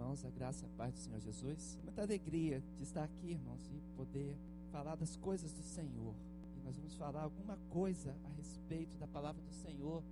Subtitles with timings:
[0.00, 1.78] irmãos, a graça e a paz do Senhor Jesus.
[1.84, 4.34] Muita alegria de estar aqui, irmãos, e poder
[4.72, 6.14] falar das coisas do Senhor.
[6.56, 10.02] E nós vamos falar alguma coisa a respeito da palavra do Senhor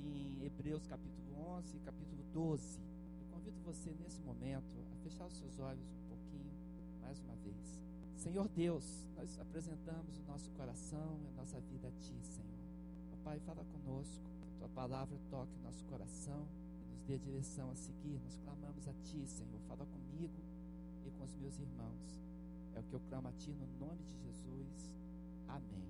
[0.00, 2.80] em Hebreus capítulo 11 e capítulo 12.
[3.20, 6.50] Eu convido você nesse momento a fechar os seus olhos um pouquinho,
[7.02, 7.82] mais uma vez.
[8.16, 12.58] Senhor Deus, nós apresentamos o nosso coração e a nossa vida a Ti, Senhor.
[13.22, 16.48] Pai, fala conosco, que a Tua palavra toque o nosso coração
[16.98, 18.20] nos dê a direção a seguir.
[18.24, 19.60] Nós clamamos a Ti, Senhor.
[19.68, 20.42] Fala comigo
[21.06, 22.22] e com os meus irmãos.
[22.74, 24.94] É o que eu clamo a Ti no nome de Jesus.
[25.46, 25.88] Amém.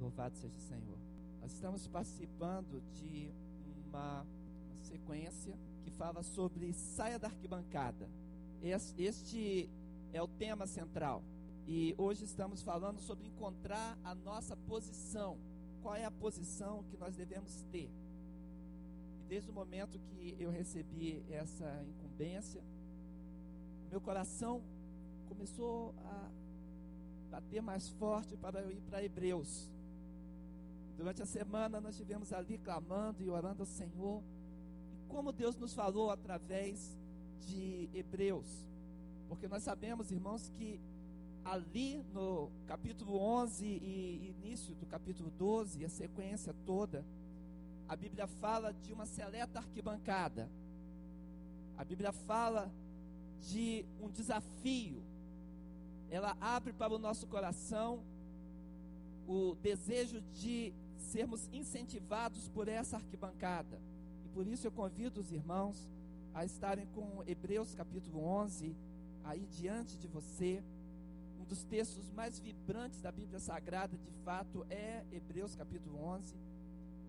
[0.00, 0.98] Louvado seja o Senhor.
[1.40, 3.30] Nós estamos participando de
[3.86, 8.08] uma, uma sequência que fala sobre saia da arquibancada.
[8.62, 9.68] Este
[10.12, 11.22] é o tema central.
[11.66, 15.38] E hoje estamos falando sobre encontrar a nossa posição.
[15.82, 17.90] Qual é a posição que nós devemos ter?
[19.30, 22.60] Desde o momento que eu recebi essa incumbência,
[23.88, 24.60] meu coração
[25.28, 26.28] começou a
[27.30, 29.70] bater mais forte para eu ir para Hebreus.
[30.96, 34.20] Durante a semana nós estivemos ali clamando e orando ao Senhor.
[35.00, 36.98] E como Deus nos falou através
[37.46, 38.66] de Hebreus.
[39.28, 40.80] Porque nós sabemos, irmãos, que
[41.44, 47.04] ali no capítulo 11 e início do capítulo 12, a sequência toda,
[47.90, 50.48] a Bíblia fala de uma seleta arquibancada.
[51.76, 52.70] A Bíblia fala
[53.40, 55.02] de um desafio.
[56.08, 58.04] Ela abre para o nosso coração
[59.26, 63.80] o desejo de sermos incentivados por essa arquibancada.
[64.24, 65.90] E por isso eu convido os irmãos
[66.32, 68.72] a estarem com Hebreus capítulo 11
[69.24, 70.62] aí diante de você.
[71.40, 76.39] Um dos textos mais vibrantes da Bíblia Sagrada, de fato, é Hebreus capítulo 11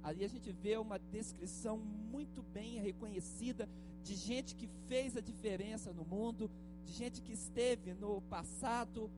[0.03, 3.67] Ali a gente vê uma descrição muito bem reconhecida
[4.03, 6.49] de gente que fez a diferença no mundo,
[6.85, 9.11] de gente que esteve no passado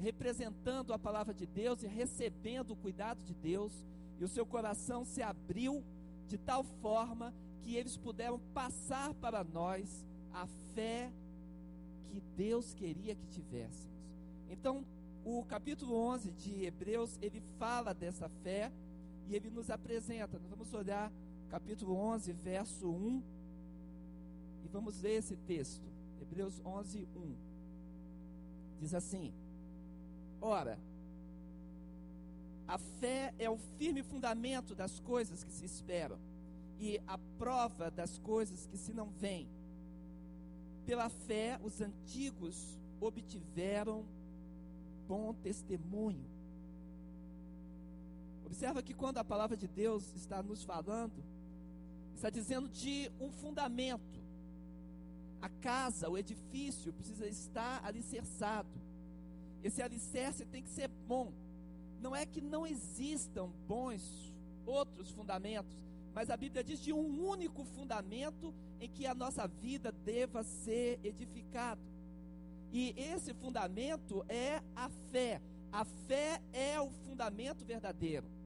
[0.00, 3.72] representando a palavra de Deus e recebendo o cuidado de Deus,
[4.18, 5.84] e o seu coração se abriu
[6.26, 11.12] de tal forma que eles puderam passar para nós a fé
[12.08, 13.88] que Deus queria que tivéssemos.
[14.50, 14.84] Então,
[15.24, 18.72] o capítulo 11 de Hebreus, ele fala dessa fé
[19.28, 20.38] e ele nos apresenta.
[20.38, 21.12] Nós vamos olhar
[21.50, 23.22] capítulo 11, verso 1
[24.64, 25.86] e vamos ler esse texto.
[26.20, 27.34] Hebreus 11, 1.
[28.80, 29.32] Diz assim:
[30.40, 30.78] Ora,
[32.66, 36.18] a fé é o firme fundamento das coisas que se esperam
[36.78, 39.48] e a prova das coisas que se não veem.
[40.86, 44.06] Pela fé, os antigos obtiveram
[45.06, 46.37] bom testemunho.
[48.48, 51.22] Observa que quando a palavra de Deus está nos falando,
[52.14, 54.18] está dizendo de um fundamento.
[55.38, 58.70] A casa, o edifício precisa estar alicerçado.
[59.62, 61.30] Esse alicerce tem que ser bom.
[62.00, 65.76] Não é que não existam bons outros fundamentos,
[66.14, 70.98] mas a Bíblia diz de um único fundamento em que a nossa vida deva ser
[71.04, 71.82] edificada.
[72.72, 75.42] E esse fundamento é a fé.
[75.70, 78.37] A fé é o fundamento verdadeiro.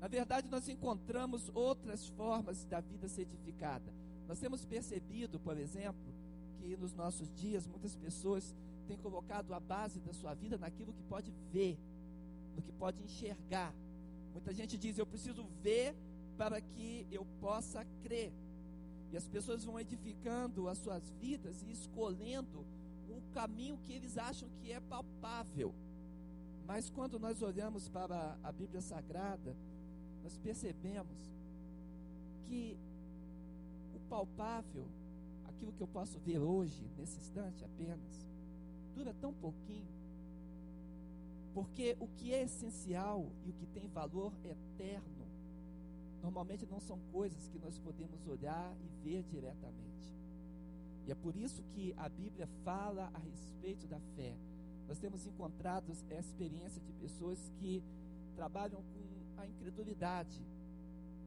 [0.00, 3.92] Na verdade, nós encontramos outras formas da vida ser edificada.
[4.26, 6.14] Nós temos percebido, por exemplo,
[6.58, 8.56] que nos nossos dias muitas pessoas
[8.88, 11.78] têm colocado a base da sua vida naquilo que pode ver,
[12.56, 13.74] no que pode enxergar.
[14.32, 15.94] Muita gente diz: Eu preciso ver
[16.38, 18.32] para que eu possa crer.
[19.12, 22.64] E as pessoas vão edificando as suas vidas e escolhendo
[23.08, 25.74] o caminho que eles acham que é palpável.
[26.66, 29.56] Mas quando nós olhamos para a Bíblia Sagrada,
[30.30, 31.18] nós percebemos
[32.46, 32.78] que
[33.96, 34.86] o palpável,
[35.48, 38.28] aquilo que eu posso ver hoje, nesse instante apenas,
[38.94, 39.90] dura tão pouquinho.
[41.52, 45.26] Porque o que é essencial e o que tem valor eterno,
[46.22, 50.14] normalmente não são coisas que nós podemos olhar e ver diretamente.
[51.08, 54.36] E é por isso que a Bíblia fala a respeito da fé.
[54.86, 57.82] Nós temos encontrado a experiência de pessoas que
[58.36, 59.09] trabalham com
[59.40, 60.40] a incredulidade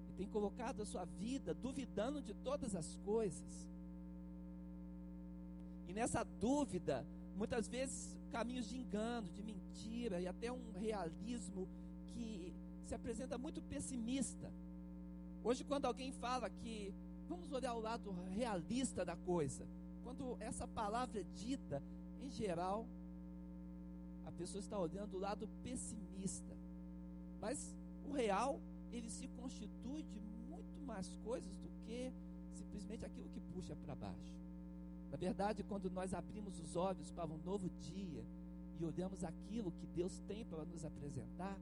[0.10, 3.70] e tem colocado a sua vida duvidando de todas as coisas.
[5.88, 7.06] E nessa dúvida,
[7.36, 11.68] muitas vezes caminhos de engano, de mentira e até um realismo
[12.14, 12.54] que
[12.86, 14.52] se apresenta muito pessimista.
[15.44, 16.94] Hoje, quando alguém fala que
[17.28, 19.66] vamos olhar o lado realista da coisa,
[20.04, 21.82] quando essa palavra é dita,
[22.22, 22.86] em geral,
[24.26, 26.56] a pessoa está olhando o lado pessimista.
[27.42, 28.60] Mas o real,
[28.92, 30.20] ele se constitui de
[30.50, 32.12] muito mais coisas do que
[32.54, 34.34] simplesmente aquilo que puxa para baixo.
[35.12, 38.26] Na verdade, quando nós abrimos os olhos para um novo dia
[38.80, 41.58] e olhamos aquilo que Deus tem para nos apresentar,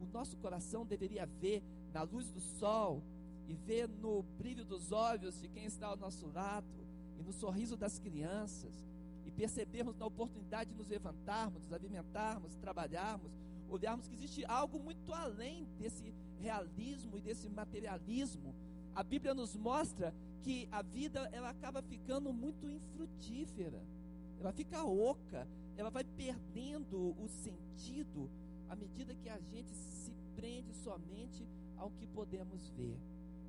[0.00, 1.62] o nosso coração deveria ver
[1.92, 3.02] na luz do sol
[3.48, 6.66] e ver no brilho dos olhos de quem está ao nosso lado
[7.18, 8.74] e no sorriso das crianças
[9.24, 13.32] e percebermos na oportunidade de nos levantarmos, nos alimentarmos, trabalharmos,
[13.68, 18.54] olharmos que existe algo muito além desse realismo e desse materialismo.
[18.94, 23.82] A Bíblia nos mostra que a vida ela acaba ficando muito infrutífera,
[24.38, 25.46] ela fica oca,
[25.76, 28.30] ela vai perdendo o sentido
[28.68, 31.46] à medida que a gente se prende somente
[31.76, 32.96] ao que podemos ver.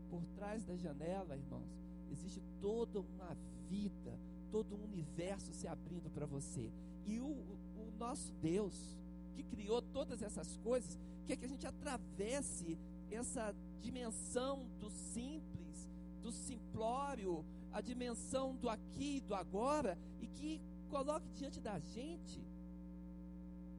[0.09, 1.69] Por trás da janela, irmãos,
[2.11, 3.35] existe toda uma
[3.69, 4.17] vida,
[4.51, 6.71] todo um universo se abrindo para você.
[7.05, 8.97] E o, o, nosso Deus,
[9.37, 10.97] que criou todas essas coisas,
[11.27, 12.75] quer que a gente atravesse
[13.11, 15.87] essa dimensão do simples,
[16.23, 22.43] do simplório, a dimensão do aqui e do agora, e que coloque diante da gente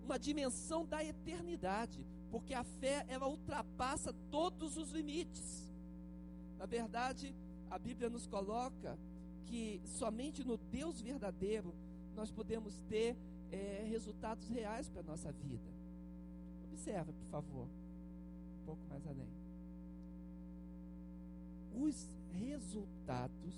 [0.04, 5.70] uma dimensão da eternidade, porque a fé ela ultrapassa todos os limites.
[6.56, 7.34] Na verdade,
[7.68, 8.96] a Bíblia nos coloca
[9.46, 11.74] que somente no Deus verdadeiro
[12.14, 13.16] nós podemos ter
[13.50, 15.70] é, resultados reais para a nossa vida.
[16.64, 19.28] Observa, por favor, um pouco mais além.
[21.74, 23.54] Os resultados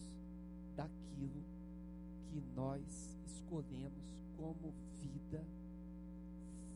[0.76, 1.42] daquilo
[2.28, 5.44] que nós escolhemos como vida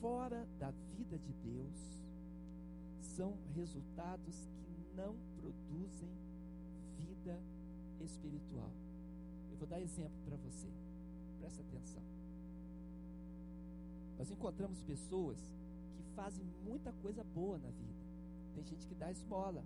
[0.00, 1.94] fora da vida de Deus
[3.00, 6.10] são resultados que não produzem
[6.99, 7.40] vida
[8.00, 8.70] espiritual.
[9.50, 10.69] Eu vou dar exemplo para você.
[11.38, 12.13] Presta atenção.
[14.19, 15.38] Nós encontramos pessoas
[15.96, 18.05] que fazem muita coisa boa na vida.
[18.55, 19.64] Tem gente que dá esmola,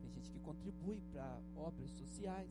[0.00, 2.50] tem gente que contribui para obras sociais,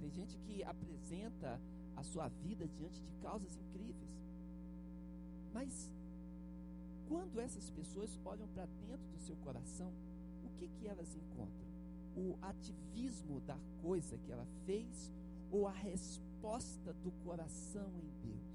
[0.00, 1.60] tem gente que apresenta
[1.96, 4.10] a sua vida diante de causas incríveis.
[5.54, 5.90] Mas
[7.08, 9.92] quando essas pessoas olham para dentro do seu coração,
[10.44, 11.66] o que, que elas encontram?
[12.16, 15.12] O ativismo da coisa que ela fez
[15.50, 18.45] ou a resposta do coração em Deus?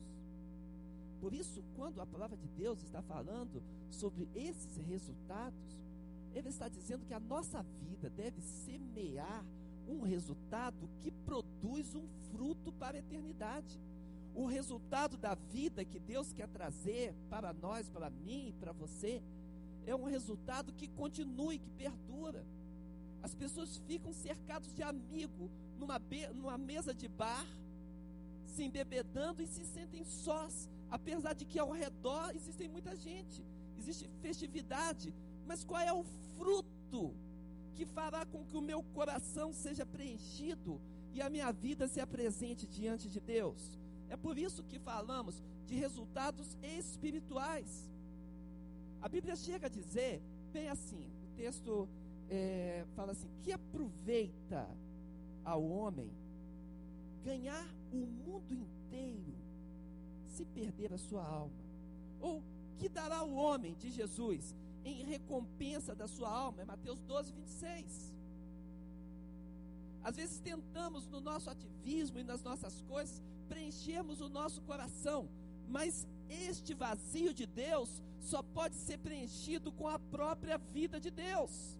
[1.21, 5.77] Por isso, quando a palavra de Deus está falando sobre esses resultados,
[6.33, 9.45] ele está dizendo que a nossa vida deve semear
[9.87, 13.79] um resultado que produz um fruto para a eternidade.
[14.33, 19.21] O resultado da vida que Deus quer trazer para nós, para mim para você,
[19.85, 22.43] é um resultado que continue, que perdura.
[23.21, 26.01] As pessoas ficam cercadas de amigo numa,
[26.33, 27.45] numa mesa de bar,
[28.47, 33.43] se embebedando e se sentem sós, apesar de que ao redor existem muita gente,
[33.77, 35.13] existe festividade,
[35.47, 36.03] mas qual é o
[36.37, 37.15] fruto
[37.75, 40.79] que fará com que o meu coração seja preenchido
[41.13, 43.79] e a minha vida se apresente diante de Deus?
[44.09, 47.89] É por isso que falamos de resultados espirituais.
[49.01, 50.21] A Bíblia chega a dizer,
[50.51, 51.87] bem assim, o texto
[52.29, 54.67] é, fala assim: que aproveita
[55.45, 56.11] ao homem
[57.23, 59.40] ganhar o mundo inteiro
[60.31, 61.53] se perder a sua alma?
[62.19, 62.41] Ou
[62.77, 66.61] que dará o homem de Jesus em recompensa da sua alma?
[66.61, 68.13] É Mateus 12, 26.
[70.03, 75.29] Às vezes tentamos no nosso ativismo e nas nossas coisas preenchermos o nosso coração,
[75.67, 81.77] mas este vazio de Deus só pode ser preenchido com a própria vida de Deus.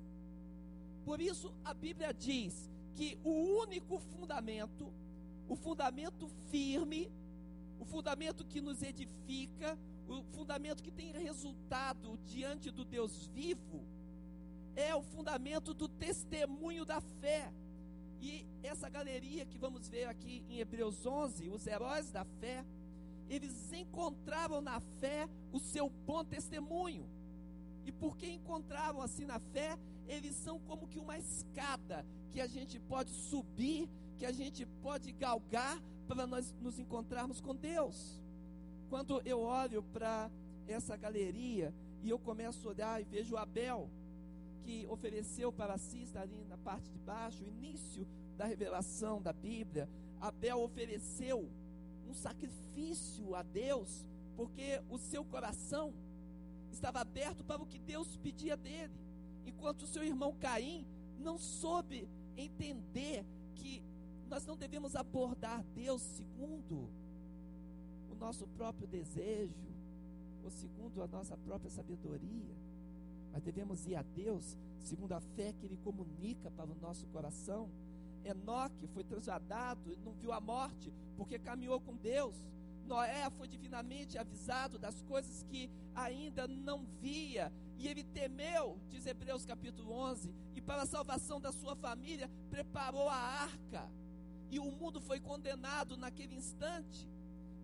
[1.05, 3.31] Por isso a Bíblia diz que o
[3.63, 4.91] único fundamento,
[5.47, 7.11] o fundamento firme,
[7.81, 9.75] o fundamento que nos edifica,
[10.07, 13.83] o fundamento que tem resultado diante do Deus vivo,
[14.75, 17.51] é o fundamento do testemunho da fé.
[18.21, 22.63] E essa galeria que vamos ver aqui em Hebreus 11, os heróis da fé,
[23.27, 27.09] eles encontraram na fé o seu bom testemunho.
[27.83, 29.75] E porque encontraram assim na fé,
[30.07, 35.11] eles são como que uma escada que a gente pode subir, que a gente pode
[35.13, 35.81] galgar
[36.15, 38.21] para nós nos encontrarmos com Deus.
[38.89, 40.29] Quando eu olho para
[40.67, 43.89] essa galeria e eu começo a olhar e vejo Abel,
[44.63, 48.05] que ofereceu para si, está ali na parte de baixo, o início
[48.37, 49.87] da revelação da Bíblia,
[50.19, 51.49] Abel ofereceu
[52.09, 55.93] um sacrifício a Deus, porque o seu coração
[56.73, 58.99] estava aberto para o que Deus pedia dele,
[59.45, 60.85] enquanto o seu irmão Caim
[61.17, 63.25] não soube entender
[63.55, 63.81] que
[64.31, 66.89] nós não devemos abordar Deus segundo
[68.09, 69.69] o nosso próprio desejo,
[70.43, 72.55] ou segundo a nossa própria sabedoria
[73.31, 77.69] mas devemos ir a Deus segundo a fé que Ele comunica para o nosso coração.
[78.25, 82.35] Enoque foi transladado, não viu a morte, porque caminhou com Deus.
[82.85, 89.45] Noé foi divinamente avisado das coisas que ainda não via, e ele temeu, diz Hebreus
[89.45, 93.89] capítulo 11, e para a salvação da sua família preparou a arca.
[94.51, 97.07] E o mundo foi condenado naquele instante,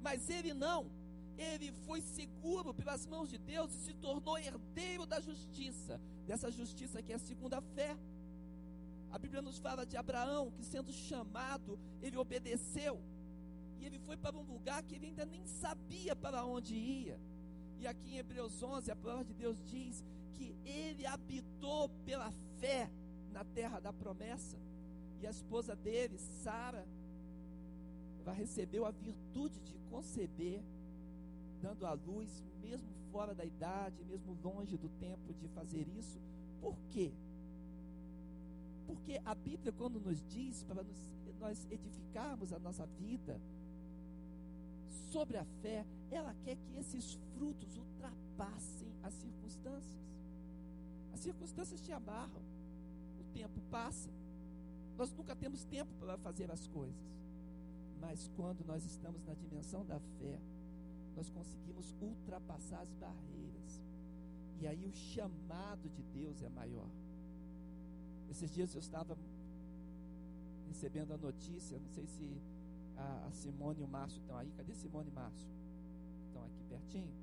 [0.01, 0.89] mas ele não.
[1.38, 7.03] Ele foi seguro pelas mãos de Deus e se tornou herdeiro da justiça, dessa justiça
[7.03, 7.96] que é a segunda fé.
[9.12, 13.00] A Bíblia nos fala de Abraão, que sendo chamado, ele obedeceu.
[13.79, 17.20] E ele foi para um lugar que ele ainda nem sabia para onde ia.
[17.79, 20.03] E aqui em Hebreus 11, a palavra de Deus diz
[20.34, 22.89] que ele habitou pela fé
[23.32, 24.58] na terra da promessa.
[25.22, 26.86] E a esposa dele, Sara,
[28.22, 30.62] ela recebeu a virtude de conceber,
[31.62, 36.20] dando à luz, mesmo fora da idade, mesmo longe do tempo de fazer isso.
[36.62, 37.12] Por quê?
[38.86, 40.98] Porque a Bíblia, quando nos diz para nos,
[41.40, 43.40] nós edificarmos a nossa vida
[45.12, 50.08] sobre a fé, ela quer que esses frutos ultrapassem as circunstâncias.
[51.14, 52.42] As circunstâncias te amarram,
[53.20, 54.10] o tempo passa,
[54.98, 56.96] nós nunca temos tempo para fazer as coisas,
[58.01, 60.39] mas quando nós estamos na dimensão da fé,
[61.16, 63.82] nós conseguimos ultrapassar as barreiras,
[64.60, 66.89] e aí o chamado de Deus é maior.
[68.30, 69.18] Esses dias eu estava
[70.68, 72.42] recebendo a notícia, não sei se
[72.98, 74.51] a, Simone e o Márcio estão aí.
[74.58, 75.48] Cadê Simone e Márcio?
[76.27, 77.13] Estão aqui pertinho?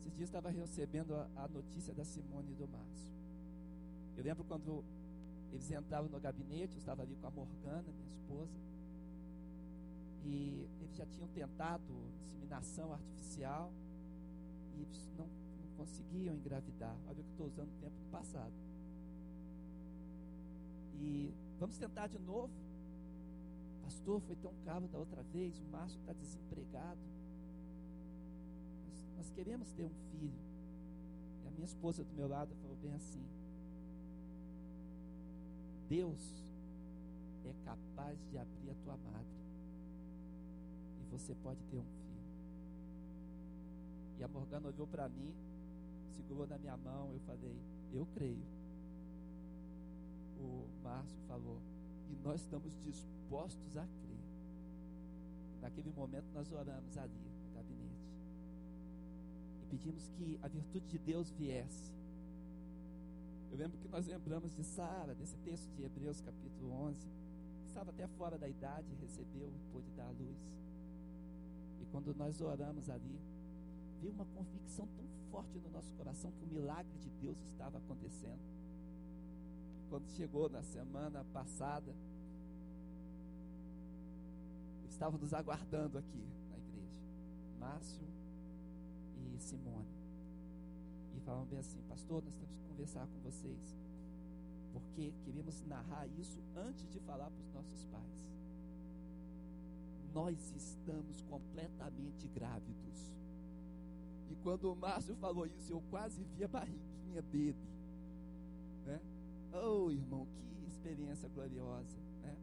[0.00, 3.12] Esses dias eu estava recebendo a, a notícia da Simone e do Márcio.
[4.16, 4.84] Eu lembro quando
[5.52, 8.58] eles entravam no gabinete, eu estava ali com a Morgana, minha esposa,
[10.24, 11.82] e eles já tinham tentado
[12.22, 13.72] inseminação artificial
[14.76, 16.96] e eles não, não conseguiam engravidar.
[17.06, 18.52] Olha que eu estou usando o tempo passado.
[21.00, 22.52] E vamos tentar de novo.
[23.82, 27.00] Pastor, foi tão caro da outra vez, o Márcio está desempregado.
[28.86, 30.38] Nós, nós queremos ter um filho.
[31.44, 33.24] E a minha esposa do meu lado falou bem assim:
[35.88, 36.20] Deus
[37.44, 39.38] é capaz de abrir a tua madre.
[41.00, 42.18] E você pode ter um filho.
[44.18, 45.34] E a Morgana olhou para mim,
[46.16, 47.56] segurou na minha mão, eu falei,
[47.92, 48.58] eu creio
[50.38, 51.60] o Márcio falou,
[52.10, 54.18] e nós estamos dispostos a crer.
[55.60, 58.08] Naquele momento nós oramos ali no gabinete
[59.62, 61.92] e pedimos que a virtude de Deus viesse.
[63.50, 67.08] Eu lembro que nós lembramos de Sara, desse texto de Hebreus capítulo 11,
[67.60, 70.38] que estava até fora da idade, recebeu e pôde dar a luz.
[71.80, 73.18] E quando nós oramos ali,
[74.00, 78.58] veio uma convicção tão forte no nosso coração que o milagre de Deus estava acontecendo
[79.88, 81.94] quando chegou na semana passada,
[84.88, 87.00] estavam nos aguardando aqui na igreja,
[87.58, 88.06] Márcio
[89.16, 89.97] e Simone.
[91.28, 93.76] Falavam bem assim, pastor, nós temos que conversar com vocês,
[94.72, 98.32] porque queremos narrar isso antes de falar para os nossos pais.
[100.14, 103.12] Nós estamos completamente grávidos.
[104.30, 107.68] E quando o Márcio falou isso, eu quase vi a barriguinha dele.
[108.86, 108.98] Né?
[109.52, 112.34] Oh, irmão, que experiência gloriosa, né?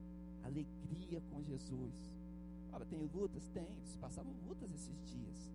[0.44, 2.14] Alegria com Jesus.
[2.72, 3.48] Ora, tem lutas?
[3.48, 3.64] Tem.
[3.64, 5.52] Eles passaram lutas esses dias.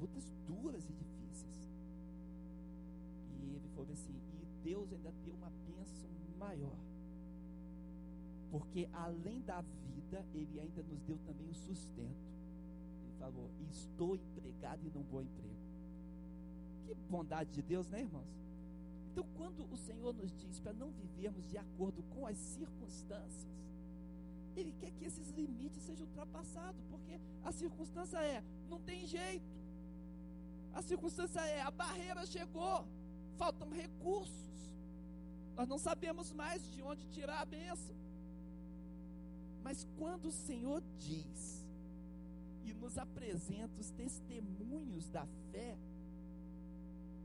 [0.00, 1.25] Lutas duras e difíceis.
[3.76, 6.78] Falou assim: e Deus ainda tem uma bênção maior.
[8.50, 12.32] Porque além da vida, Ele ainda nos deu também o sustento.
[13.02, 15.54] Ele falou: estou empregado e não vou emprego.
[16.84, 18.34] Que bondade de Deus, né, irmãos?
[19.12, 23.46] Então, quando o Senhor nos diz para não vivermos de acordo com as circunstâncias,
[24.56, 29.54] Ele quer que esses limites sejam ultrapassados, porque a circunstância é: não tem jeito.
[30.72, 32.86] A circunstância é: a barreira chegou,
[33.36, 34.34] faltam recursos.
[35.56, 37.96] Nós não sabemos mais de onde tirar a bênção.
[39.62, 41.64] Mas quando o Senhor diz
[42.64, 45.76] e nos apresenta os testemunhos da fé,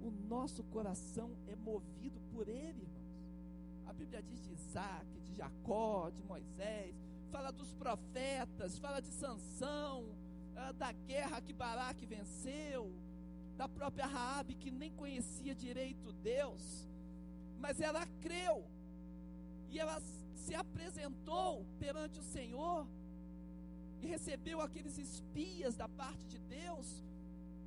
[0.02, 3.02] o nosso coração é movido por Ele, irmãos.
[3.86, 6.96] A Bíblia diz de Isaac, de Jacó, de Moisés,
[7.30, 10.06] fala dos profetas, fala de Sansão,
[10.56, 12.92] ah, da guerra que Baraque venceu,
[13.62, 16.90] da própria Raabe que nem conhecia direito Deus,
[17.60, 18.66] mas ela creu
[19.70, 20.02] e ela
[20.34, 22.88] se apresentou perante o Senhor
[24.02, 27.04] e recebeu aqueles espias da parte de Deus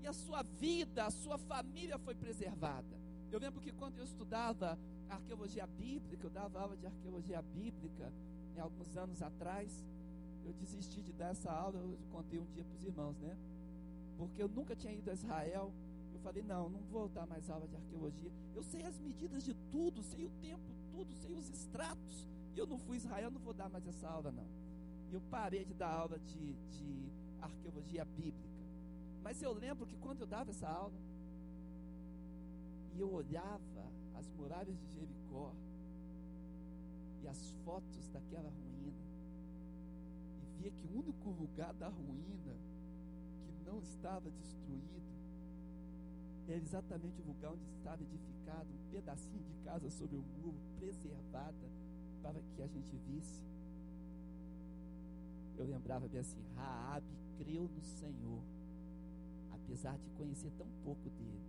[0.02, 2.98] e a sua vida, a sua família foi preservada.
[3.30, 4.76] Eu lembro que quando eu estudava
[5.08, 8.12] arqueologia bíblica, eu dava aula de arqueologia bíblica
[8.56, 9.70] em alguns anos atrás,
[10.44, 13.36] eu desisti de dar essa aula, eu contei um dia para os irmãos, né?
[14.18, 15.72] Porque eu nunca tinha ido a Israel.
[16.24, 18.32] Falei, não, não vou dar mais aula de arqueologia.
[18.54, 22.26] Eu sei as medidas de tudo, sei o tempo, tudo, sei os extratos.
[22.56, 24.48] E eu não fui Israel, não vou dar mais essa aula, não.
[25.10, 27.12] E eu parei de dar aula de, de
[27.42, 28.64] arqueologia bíblica.
[29.22, 30.98] Mas eu lembro que quando eu dava essa aula,
[32.94, 35.52] e eu olhava as muralhas de Jericó
[37.22, 39.04] e as fotos daquela ruína,
[40.40, 42.56] e via que o único lugar da ruína
[43.42, 45.13] que não estava destruído
[46.46, 51.70] era exatamente o lugar onde estava edificado um pedacinho de casa sobre o muro, preservada
[52.22, 53.42] para que a gente visse.
[55.56, 57.06] Eu lembrava bem assim: Raabe
[57.38, 58.42] creu no Senhor,
[59.52, 61.40] apesar de conhecer tão pouco dele,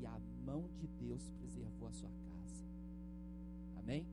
[0.00, 2.64] e a mão de Deus preservou a sua casa.
[3.78, 4.06] Amém?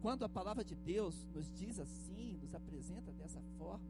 [0.00, 3.84] Quando a palavra de Deus nos diz assim, nos apresenta dessa forma,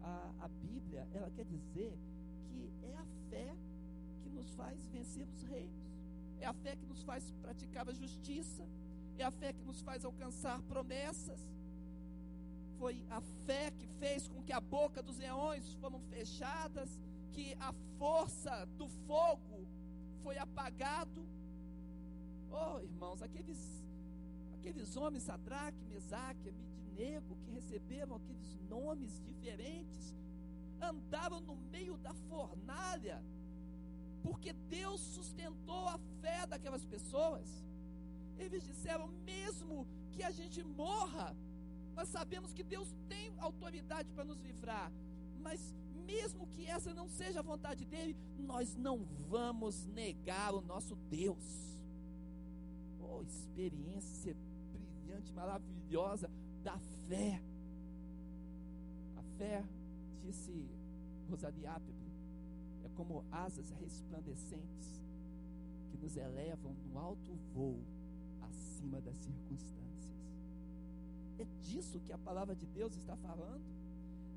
[0.00, 1.96] a, a Bíblia, ela quer dizer
[2.48, 3.56] que é a fé
[4.22, 5.82] que nos faz vencer os reinos,
[6.40, 8.66] é a fé que nos faz praticar a justiça,
[9.18, 11.40] é a fé que nos faz alcançar promessas.
[12.78, 16.98] Foi a fé que fez com que a boca dos leões foram fechadas,
[17.32, 19.66] que a força do fogo
[20.22, 21.24] foi apagado.
[22.50, 23.82] Oh, irmãos, aqueles
[24.54, 30.14] aqueles homens Sadraque, Mesaque, Abidinego, que receberam aqueles nomes diferentes,
[30.80, 33.22] andaram no meio da fornalha,
[34.22, 37.46] porque Deus sustentou a fé daquelas pessoas.
[38.38, 41.36] Eles disseram: mesmo que a gente morra,
[41.94, 44.90] nós sabemos que Deus tem autoridade para nos livrar,
[45.40, 45.74] mas
[46.06, 51.78] mesmo que essa não seja a vontade dele, nós não vamos negar o nosso Deus.
[53.00, 54.36] Oh, experiência
[54.72, 56.30] brilhante, maravilhosa
[56.62, 57.42] da fé.
[59.16, 59.64] A fé,
[60.22, 60.68] disse
[61.28, 61.66] Rosalie
[62.96, 65.00] como asas resplandecentes
[65.90, 67.82] que nos elevam no alto voo
[68.40, 69.82] acima das circunstâncias.
[71.38, 73.64] É disso que a palavra de Deus está falando.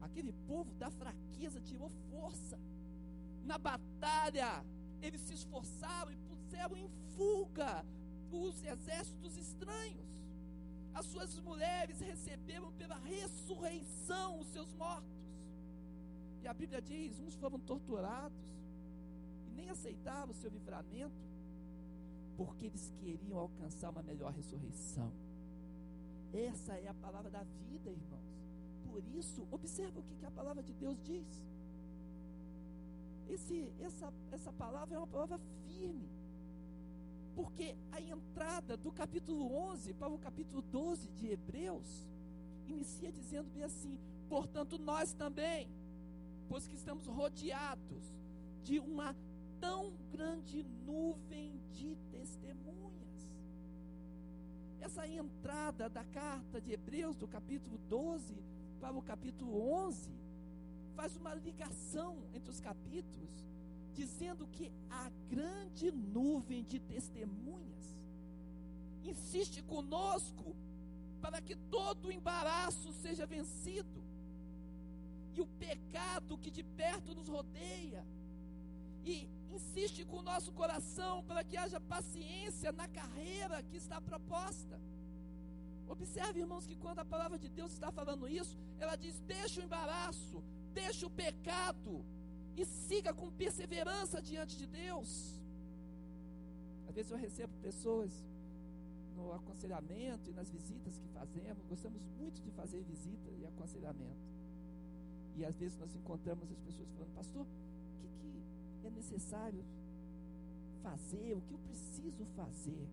[0.02, 2.60] Aquele povo da fraqueza tirou força.
[3.44, 4.63] Na batalha,
[5.02, 7.86] eles se esforçaram e puseram em fuga
[8.32, 10.06] os exércitos estranhos.
[10.94, 15.14] As suas mulheres receberam pela ressurreição os seus mortos.
[16.45, 18.45] E a Bíblia diz: uns foram torturados
[19.47, 21.23] e nem aceitaram o seu livramento,
[22.38, 25.12] porque eles queriam alcançar uma melhor ressurreição.
[26.31, 28.29] Essa é a palavra da vida, irmãos.
[28.91, 31.25] Por isso, observa o que, que a palavra de Deus diz.
[33.27, 36.08] Esse, essa, essa palavra é uma palavra firme.
[37.34, 42.08] Porque a entrada do capítulo 11 para o capítulo 12 de Hebreus
[42.67, 43.97] inicia dizendo bem assim:
[44.29, 45.67] portanto, nós também,
[46.47, 48.03] pois que estamos rodeados
[48.63, 49.15] de uma
[49.60, 53.29] tão grande nuvem de testemunhas.
[54.79, 58.36] Essa entrada da carta de Hebreus, do capítulo 12
[58.79, 60.12] para o capítulo 11,
[60.95, 63.45] faz uma ligação entre os capítulos,
[63.93, 67.75] dizendo que a grande nuvem de testemunhas
[69.03, 70.55] insiste conosco
[71.21, 74.05] para que todo embaraço seja vencido
[75.36, 78.04] e o pecado que de perto nos rodeia
[79.04, 84.80] e insiste com o nosso coração para que haja paciência na carreira que está proposta.
[85.88, 89.63] Observe, irmãos, que quando a palavra de Deus está falando isso, ela diz: deixa o
[89.63, 90.43] embaraço,
[90.74, 92.04] deixa o pecado
[92.58, 95.39] e siga com perseverança diante de Deus.
[96.88, 98.12] Às vezes eu recebo pessoas
[99.15, 104.35] no aconselhamento e nas visitas que fazemos, gostamos muito de fazer visita e aconselhamento.
[105.38, 107.45] E às vezes nós encontramos as pessoas falando, pastor,
[108.84, 109.63] é necessário
[110.82, 112.88] fazer, o que eu preciso fazer,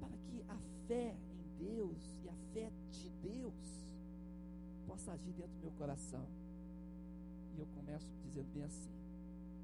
[0.00, 3.54] para que a fé em Deus e a fé de Deus
[4.86, 6.26] possa agir dentro do meu coração.
[7.54, 8.90] E eu começo dizendo bem assim: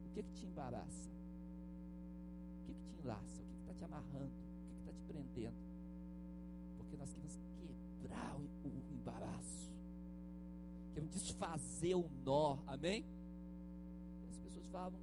[0.06, 1.10] o que, que te embaraça?
[2.60, 3.42] O que, que te enlaça?
[3.42, 4.32] O que está te amarrando?
[4.32, 5.56] O que está te prendendo?
[6.78, 7.38] Porque nós queremos
[8.00, 9.61] quebrar o, o embaraço,
[10.92, 13.04] queremos desfazer o nó, amém?
[14.72, 14.98] falam,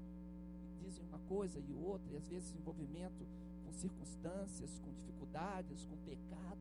[0.81, 3.25] dizem uma coisa e outra, e às vezes envolvimento
[3.63, 6.59] com circunstâncias, com dificuldades, com pecado.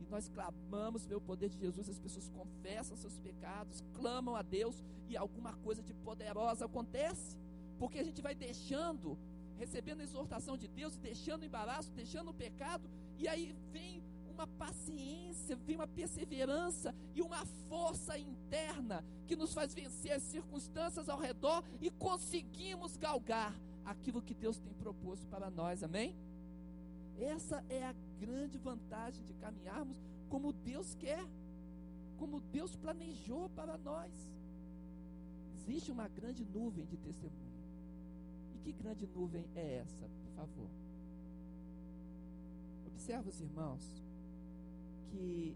[0.00, 4.84] E nós clamamos pelo poder de Jesus, as pessoas confessam seus pecados, clamam a Deus
[5.08, 7.38] e alguma coisa de poderosa acontece,
[7.78, 9.18] porque a gente vai deixando,
[9.58, 14.02] recebendo a exortação de Deus, deixando o embaraço, deixando o pecado, e aí vem
[14.42, 21.08] uma paciência, vem uma perseverança e uma força interna que nos faz vencer as circunstâncias
[21.08, 26.16] ao redor e conseguimos galgar aquilo que Deus tem proposto para nós, amém?
[27.16, 31.24] Essa é a grande vantagem de caminharmos como Deus quer,
[32.18, 34.12] como Deus planejou para nós.
[35.54, 37.52] Existe uma grande nuvem de testemunho.
[38.54, 40.70] E que grande nuvem é essa, por favor?
[42.86, 44.02] Observa os irmãos
[45.12, 45.54] que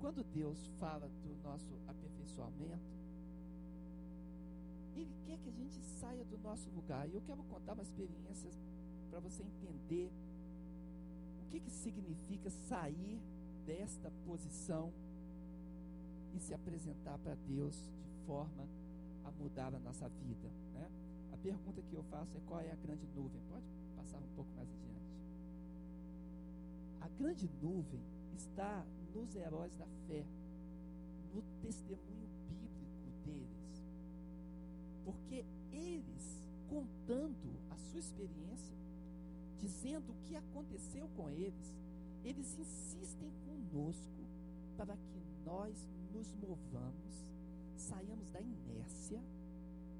[0.00, 2.96] quando Deus fala do nosso aperfeiçoamento,
[4.96, 7.08] Ele quer que a gente saia do nosso lugar.
[7.08, 8.50] E eu quero contar uma experiência
[9.10, 10.10] para você entender
[11.42, 13.20] o que, que significa sair
[13.64, 14.92] desta posição
[16.34, 18.68] e se apresentar para Deus de forma
[19.24, 20.50] a mudar a nossa vida.
[20.74, 20.90] Né?
[21.32, 23.40] A pergunta que eu faço é qual é a grande nuvem?
[23.48, 23.64] Pode
[23.96, 24.86] passar um pouco mais adiante.
[27.00, 30.24] A grande nuvem está nos heróis da fé,
[31.34, 33.84] no testemunho bíblico deles.
[35.04, 38.76] Porque eles, contando a sua experiência,
[39.58, 41.74] dizendo o que aconteceu com eles,
[42.24, 44.26] eles insistem conosco
[44.76, 47.24] para que nós nos movamos,
[47.76, 49.20] saiamos da inércia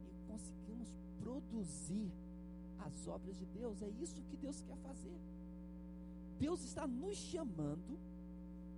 [0.05, 2.11] e conseguimos produzir
[2.79, 3.81] as obras de Deus.
[3.81, 5.18] É isso que Deus quer fazer.
[6.38, 7.99] Deus está nos chamando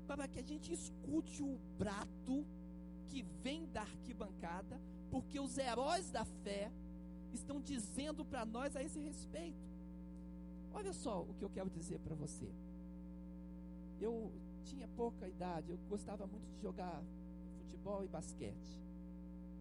[0.09, 2.47] para que a gente escute o brado
[3.09, 6.73] que vem da arquibancada, porque os heróis da fé
[7.31, 9.69] estão dizendo para nós a esse respeito.
[10.73, 12.49] Olha só o que eu quero dizer para você.
[14.01, 14.33] Eu
[14.65, 17.03] tinha pouca idade, eu gostava muito de jogar
[17.59, 18.83] futebol e basquete.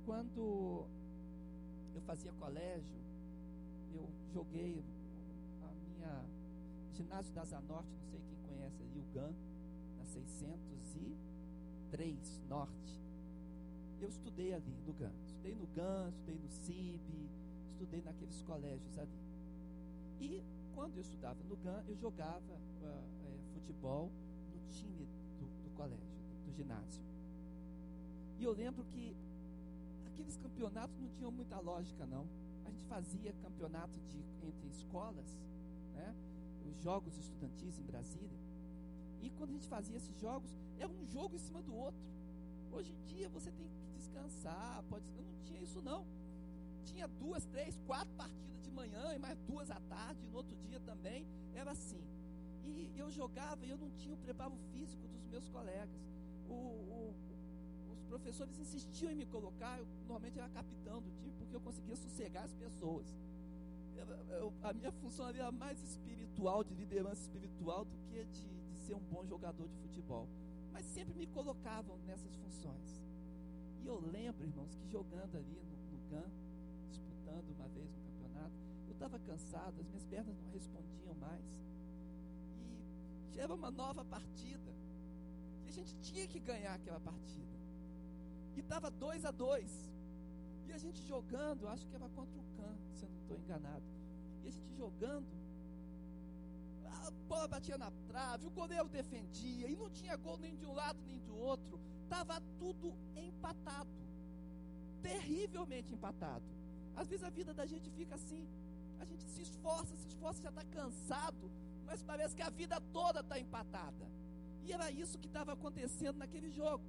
[0.06, 0.86] Quando
[1.94, 2.96] eu fazia colégio,
[3.94, 4.82] eu joguei
[5.62, 6.26] a minha
[6.94, 9.34] ginásio da Zanorte, não sei quem conhece ali, o GAN,
[10.08, 13.00] 603 Norte.
[14.00, 15.12] Eu estudei ali no GAN.
[15.26, 17.30] Estudei no GAN, estudei no CIB,
[17.72, 19.17] estudei naqueles colégios ali.
[20.20, 20.43] E
[20.74, 24.12] quando eu estudava no GAN, eu jogava uh, é, futebol
[24.54, 25.08] no time
[25.39, 27.04] do, do colégio, do, do ginásio.
[28.39, 29.15] E eu lembro que
[30.06, 32.28] aqueles campeonatos não tinham muita lógica, não.
[32.65, 35.39] A gente fazia campeonato de, entre escolas,
[35.93, 36.13] né?
[36.65, 38.47] os jogos estudantis em Brasília.
[39.21, 40.49] E quando a gente fazia esses jogos,
[40.80, 41.99] era um jogo em cima do outro.
[42.71, 46.06] Hoje em dia você tem que descansar, pode, eu não tinha isso não.
[46.86, 50.56] Tinha duas, três, quatro partidas de manhã e mais duas à tarde, e no outro
[50.58, 51.25] dia também,
[51.56, 52.01] era assim.
[52.65, 56.01] E eu jogava e eu não tinha o preparo físico dos meus colegas.
[56.49, 57.15] O, o,
[57.91, 61.95] os professores insistiam em me colocar, eu normalmente era capitão do time, porque eu conseguia
[61.95, 63.08] sossegar as pessoas.
[63.95, 68.57] Eu, eu, a minha função era mais espiritual, de liderança espiritual, do que de
[68.88, 70.28] ser um bom jogador de futebol.
[70.71, 73.04] Mas sempre me colocavam nessas funções.
[73.82, 76.30] E eu lembro, irmãos, que jogando ali no, no GAN,
[76.89, 78.56] disputando uma vez um campeonato,
[78.88, 81.45] eu estava cansado, as minhas pernas não respondiam mais.
[83.34, 84.71] E era uma nova partida.
[85.65, 87.58] E a gente tinha que ganhar aquela partida.
[88.56, 89.91] E estava dois a dois.
[90.67, 93.86] E a gente jogando, acho que era contra o Can, se eu não estou enganado.
[94.43, 95.28] E a gente jogando,
[96.88, 100.73] a bola batia na trave, o goleiro defendia, e não tinha gol nem de um
[100.73, 101.80] lado nem do outro.
[102.04, 103.89] Estava tudo empatado.
[105.02, 106.45] Terrivelmente empatado.
[106.95, 108.47] Às vezes a vida da gente fica assim.
[109.00, 111.52] A gente se esforça, se esforça, já está cansado,
[111.86, 114.08] mas parece que a vida toda está empatada.
[114.63, 116.84] E era isso que estava acontecendo naquele jogo.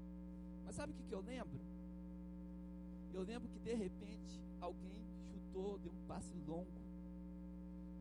[0.65, 1.61] Mas sabe o que, que eu lembro?
[3.13, 6.88] Eu lembro que de repente alguém chutou, deu um passe longo.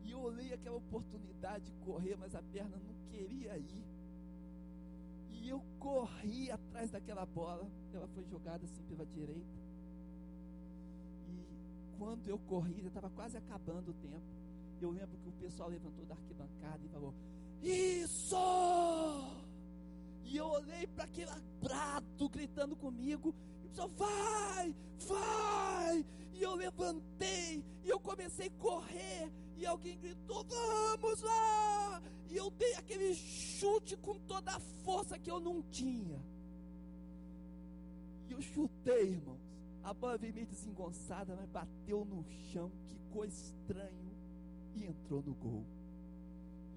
[0.04, 3.84] E eu olhei aquela oportunidade de correr, mas a perna não queria ir.
[5.30, 7.70] E eu corri atrás daquela bola.
[7.92, 9.58] Ela foi jogada assim pela direita.
[11.28, 14.26] E quando eu corri, já estava quase acabando o tempo.
[14.80, 17.14] Eu lembro que o pessoal levantou da arquibancada e falou:
[17.62, 18.36] Isso!
[20.24, 21.30] E eu olhei para aquele
[21.60, 23.34] brado gritando comigo.
[23.70, 24.74] Pessoal, vai,
[25.06, 26.06] vai!
[26.32, 29.32] E eu levantei e eu comecei a correr.
[29.56, 32.02] E alguém gritou: Vamos lá!
[32.30, 36.22] E eu dei aquele chute com toda a força que eu não tinha.
[38.28, 39.40] E eu chutei, irmãos.
[39.82, 44.12] A bola veio meio desengonçada, mas bateu no chão, ficou estranho
[44.74, 45.64] e entrou no gol.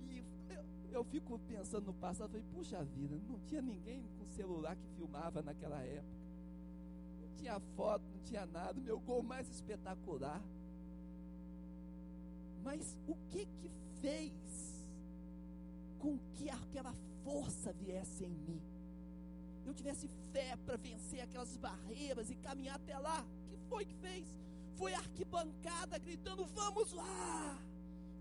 [0.09, 4.77] E eu, eu fico pensando no passado, falei, puxa vida, não tinha ninguém com celular
[4.77, 6.20] que filmava naquela época.
[7.41, 10.39] Tinha foto, não tinha nada, meu gol mais espetacular.
[12.63, 14.31] Mas o que que fez
[15.97, 18.61] com que aquela força viesse em mim.
[19.65, 23.25] Eu tivesse fé para vencer aquelas barreiras e caminhar até lá.
[23.45, 24.27] O que foi que fez?
[24.75, 27.57] Foi arquibancada gritando: Vamos lá!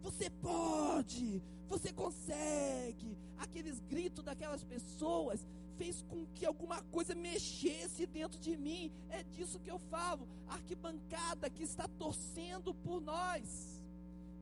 [0.02, 1.42] Você pode!
[1.68, 3.18] Você consegue!
[3.38, 5.46] Aqueles gritos daquelas pessoas
[5.80, 8.92] fez com que alguma coisa mexesse dentro de mim.
[9.08, 10.28] É disso que eu falo.
[10.46, 13.80] A arquibancada que está torcendo por nós,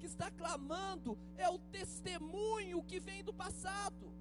[0.00, 4.12] que está clamando, é o testemunho que vem do passado.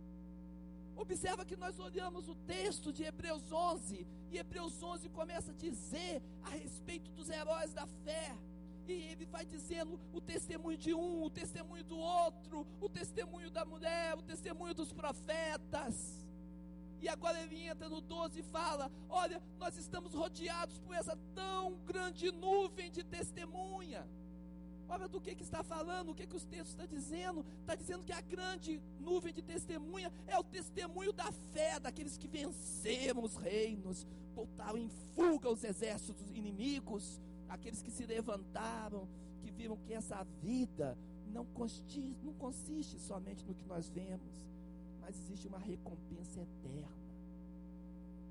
[0.96, 6.22] Observa que nós olhamos o texto de Hebreus 11, e Hebreus 11 começa a dizer
[6.44, 8.36] a respeito dos heróis da fé.
[8.88, 13.66] E ele vai dizendo o testemunho de um, o testemunho do outro, o testemunho da
[13.66, 16.27] mulher, o testemunho dos profetas.
[17.02, 21.76] E agora ele entra no 12 e fala: Olha, nós estamos rodeados por essa tão
[21.86, 24.08] grande nuvem de testemunha.
[24.90, 27.46] Olha do que, que está falando, o que, que os textos estão dizendo.
[27.60, 32.28] Está dizendo que a grande nuvem de testemunha é o testemunho da fé daqueles que
[32.28, 39.08] venceram os reinos, botaram em fuga os exércitos inimigos, aqueles que se levantaram,
[39.42, 40.98] que viram que essa vida
[41.34, 44.46] não consiste, não consiste somente no que nós vemos,
[45.08, 46.92] mas existe uma recompensa eterna.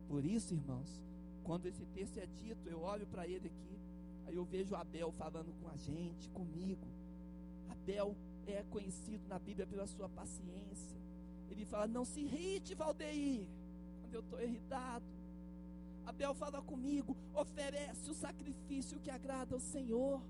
[0.07, 1.01] Por isso, irmãos,
[1.43, 3.81] quando esse texto é dito, eu olho para ele aqui,
[4.27, 6.87] aí eu vejo Abel falando com a gente, comigo.
[7.71, 8.15] Abel
[8.47, 11.01] é conhecido na Bíblia pela sua paciência.
[11.51, 13.49] Ele fala: Não se irrite, Valdeir,
[14.03, 15.07] quando eu estou irritado.
[16.05, 20.21] Abel fala comigo, oferece o sacrifício que agrada ao Senhor.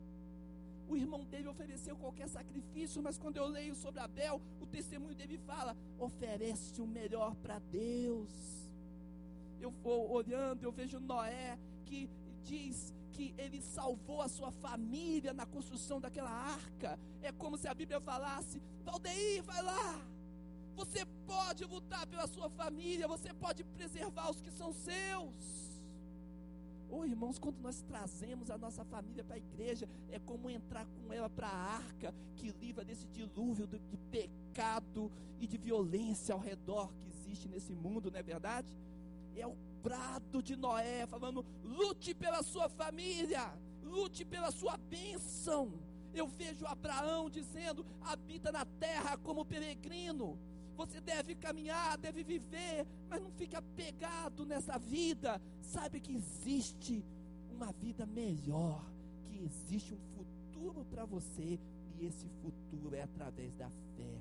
[0.88, 5.38] O irmão dele ofereceu qualquer sacrifício, mas quando eu leio sobre Abel, o testemunho dele
[5.38, 8.32] fala: oferece o melhor para Deus.
[9.60, 12.08] Eu vou olhando, eu vejo Noé que
[12.44, 16.98] diz que ele salvou a sua família na construção daquela arca.
[17.22, 20.00] É como se a Bíblia falasse: Valdeir, vai lá.
[20.76, 25.65] Você pode lutar pela sua família, você pode preservar os que são seus.
[26.88, 30.86] Ô oh, irmãos, quando nós trazemos a nossa família para a igreja, é como entrar
[30.86, 36.40] com ela para a arca que livra desse dilúvio de pecado e de violência ao
[36.40, 38.78] redor que existe nesse mundo, não é verdade?
[39.34, 45.72] É o brado de Noé falando: lute pela sua família, lute pela sua bênção.
[46.14, 50.38] Eu vejo Abraão dizendo: habita na terra como peregrino.
[50.76, 55.40] Você deve caminhar, deve viver, mas não fique apegado nessa vida.
[55.62, 57.02] Sabe que existe
[57.50, 58.84] uma vida melhor,
[59.24, 61.58] que existe um futuro para você
[61.98, 64.20] e esse futuro é através da fé.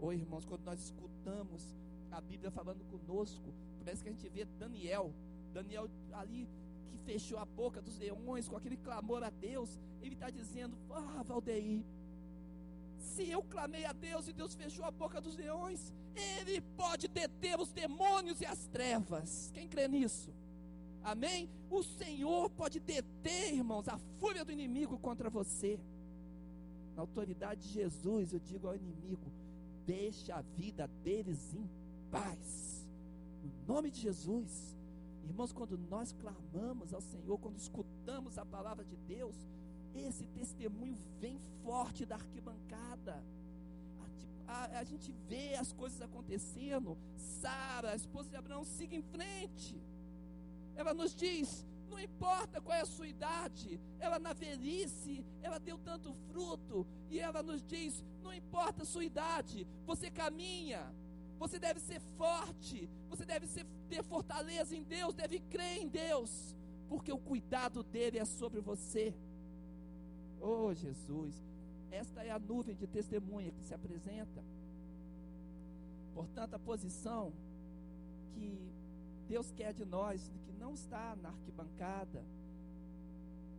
[0.00, 1.76] Oi, irmãos, quando nós escutamos
[2.10, 5.12] a Bíblia falando conosco, parece que a gente vê Daniel,
[5.52, 6.48] Daniel ali
[6.90, 11.22] que fechou a boca dos leões com aquele clamor a Deus, ele está dizendo: Ah,
[11.22, 11.84] Valdeir,
[13.02, 17.58] se eu clamei a Deus e Deus fechou a boca dos leões, Ele pode deter
[17.58, 19.50] os demônios e as trevas.
[19.52, 20.32] Quem crê nisso?
[21.02, 21.50] Amém?
[21.68, 25.80] O Senhor pode deter, irmãos, a fúria do inimigo contra você.
[26.94, 29.32] Na autoridade de Jesus, eu digo ao inimigo:
[29.84, 31.68] deixa a vida deles em
[32.10, 32.86] paz.
[33.42, 34.76] No nome de Jesus.
[35.24, 39.34] Irmãos, quando nós clamamos ao Senhor, quando escutamos a palavra de Deus,
[39.94, 43.22] esse testemunho vem forte da arquibancada.
[44.46, 46.96] A, a, a gente vê as coisas acontecendo.
[47.16, 49.80] Sara, a esposa de Abraão, siga em frente.
[50.74, 55.76] Ela nos diz: não importa qual é a sua idade, ela na velhice, ela deu
[55.78, 60.90] tanto fruto, e ela nos diz: não importa a sua idade, você caminha,
[61.38, 66.56] você deve ser forte, você deve ser, ter fortaleza em Deus, deve crer em Deus,
[66.88, 69.14] porque o cuidado dele é sobre você.
[70.44, 71.40] Oh Jesus,
[71.92, 74.42] esta é a nuvem de testemunha que se apresenta.
[76.12, 77.32] Portanto, a posição
[78.34, 78.58] que
[79.28, 82.24] Deus quer de nós, que não está na arquibancada,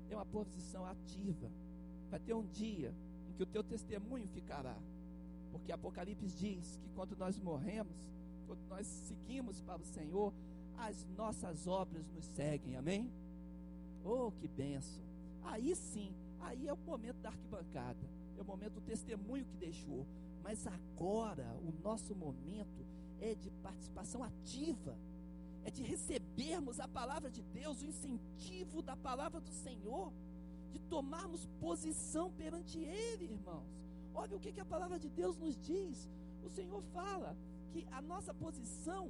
[0.09, 1.49] é uma posição ativa.
[2.11, 2.93] Vai ter um dia
[3.29, 4.77] em que o teu testemunho ficará.
[5.51, 7.95] Porque Apocalipse diz que quando nós morremos,
[8.45, 10.33] quando nós seguimos para o Senhor,
[10.77, 13.09] as nossas obras nos seguem, amém?
[14.03, 15.01] Oh, que benção!
[15.43, 20.05] Aí sim, Aí é o momento da arquibancada, é o momento do testemunho que deixou.
[20.43, 22.85] Mas agora, o nosso momento
[23.21, 24.97] é de participação ativa,
[25.63, 30.11] é de recebermos a palavra de Deus, o incentivo da palavra do Senhor,
[30.71, 33.71] de tomarmos posição perante Ele, irmãos.
[34.13, 36.09] Olha o que, que a palavra de Deus nos diz.
[36.43, 37.37] O Senhor fala
[37.71, 39.09] que a nossa posição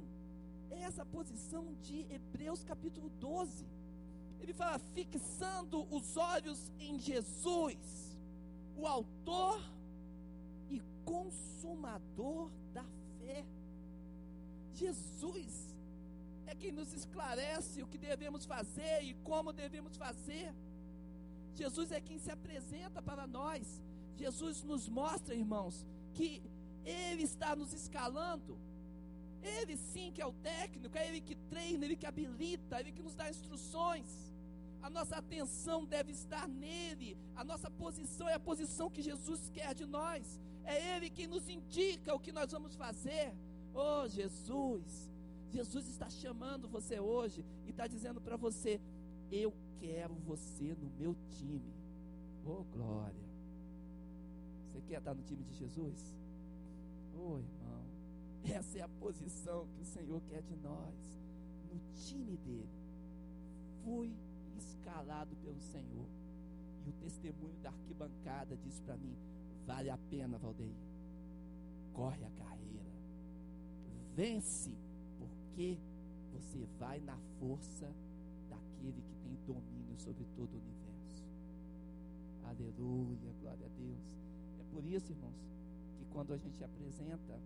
[0.70, 3.66] é essa posição de Hebreus capítulo 12
[4.44, 8.18] ele fala, fixando os olhos em Jesus,
[8.76, 9.60] o autor
[10.70, 12.84] e consumador da
[13.18, 13.44] fé.
[14.74, 15.74] Jesus
[16.46, 20.52] é quem nos esclarece o que devemos fazer e como devemos fazer.
[21.54, 23.80] Jesus é quem se apresenta para nós.
[24.16, 26.42] Jesus nos mostra, irmãos, que
[26.84, 28.58] Ele está nos escalando.
[29.42, 33.02] Ele sim que é o técnico, é Ele que treina, Ele que habilita, Ele que
[33.02, 34.33] nos dá instruções.
[34.84, 37.16] A nossa atenção deve estar nele.
[37.34, 40.38] A nossa posição é a posição que Jesus quer de nós.
[40.62, 43.32] É Ele quem nos indica o que nós vamos fazer.
[43.72, 45.10] Oh, Jesus!
[45.50, 48.78] Jesus está chamando você hoje e está dizendo para você:
[49.32, 51.72] Eu quero você no meu time.
[52.44, 53.28] Oh, glória!
[54.66, 56.14] Você quer estar no time de Jesus?
[57.16, 57.84] Oh, irmão,
[58.44, 60.94] essa é a posição que o Senhor quer de nós,
[61.72, 62.68] no time dele.
[63.82, 64.14] Fui
[64.56, 66.06] escalado pelo Senhor.
[66.86, 69.16] E o testemunho da arquibancada diz para mim:
[69.66, 70.74] vale a pena, Valdeir.
[71.92, 72.92] Corre a carreira.
[74.14, 74.76] Vence,
[75.18, 75.78] porque
[76.32, 77.92] você vai na força
[78.48, 81.24] daquele que tem domínio sobre todo o universo.
[82.44, 84.16] Aleluia, glória a Deus.
[84.60, 85.48] É por isso, irmãos,
[85.98, 87.40] que quando a gente apresenta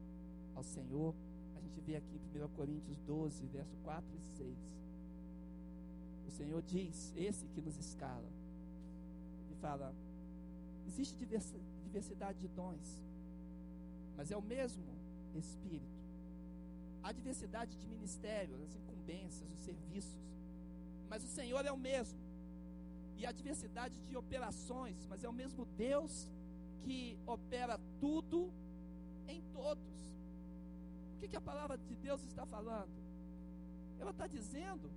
[0.54, 1.14] ao Senhor,
[1.56, 4.56] a gente vê aqui em 1 Coríntios 12, verso 4 e 6.
[6.28, 8.30] O Senhor diz, esse que nos escala,
[9.46, 9.94] ele fala:
[10.86, 11.16] existe
[11.84, 13.00] diversidade de dons,
[14.16, 14.84] mas é o mesmo
[15.34, 15.98] Espírito.
[17.02, 20.20] Há diversidade de ministérios, as incumbências, os serviços,
[21.08, 22.18] mas o Senhor é o mesmo.
[23.16, 26.28] E a diversidade de operações, mas é o mesmo Deus
[26.82, 28.52] que opera tudo
[29.26, 29.82] em todos.
[31.14, 32.92] O que, que a palavra de Deus está falando?
[33.98, 34.90] Ela está dizendo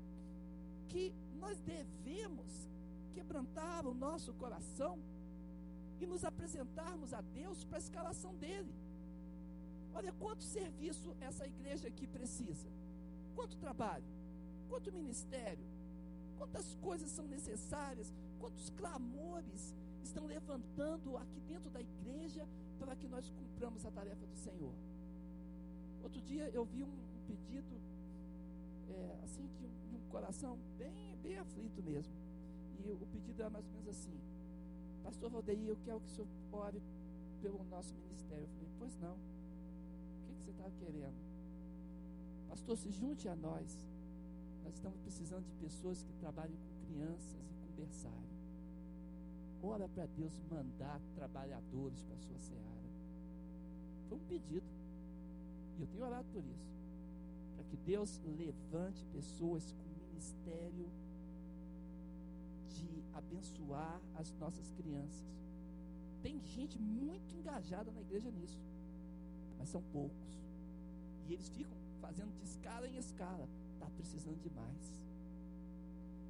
[0.91, 2.51] que nós devemos
[3.13, 4.99] quebrantar o nosso coração
[6.01, 8.73] e nos apresentarmos a Deus para a escalação dele.
[9.93, 12.69] Olha quanto serviço essa igreja aqui precisa,
[13.35, 14.11] quanto trabalho,
[14.69, 15.65] quanto ministério,
[16.37, 19.73] quantas coisas são necessárias, quantos clamores
[20.03, 22.45] estão levantando aqui dentro da igreja
[22.79, 24.73] para que nós cumpramos a tarefa do Senhor.
[26.03, 26.93] Outro dia eu vi um,
[27.27, 27.79] pedido,
[28.89, 32.13] é, assim, de um, de um, coração bem, bem aflito mesmo.
[32.79, 34.19] E o pedido era mais ou menos assim:
[35.03, 36.81] Pastor Valdeir, eu quero que o senhor ore
[37.41, 38.43] pelo nosso ministério.
[38.43, 39.13] Eu falei: Pois não.
[39.13, 41.31] O que, que você está querendo?
[42.49, 43.87] Pastor, se junte a nós.
[44.63, 48.31] Nós estamos precisando de pessoas que trabalhem com crianças e com berçário.
[49.63, 52.91] Ora para Deus mandar trabalhadores para a sua seara.
[54.09, 54.65] Foi um pedido.
[55.77, 56.80] E eu tenho orado por isso.
[57.71, 60.89] Que Deus levante pessoas com ministério
[62.67, 65.25] de abençoar as nossas crianças.
[66.21, 68.59] Tem gente muito engajada na igreja nisso,
[69.57, 70.43] mas são poucos.
[71.29, 73.47] E eles ficam fazendo de escala em escala.
[73.75, 75.01] Está precisando de mais.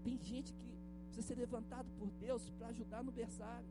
[0.03, 0.69] Tem gente que
[1.05, 3.67] precisa ser levantado por Deus para ajudar no berçário,